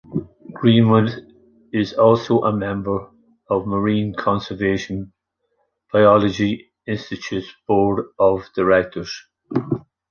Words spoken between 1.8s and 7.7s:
also a member of Marine Conservation Biology Institute's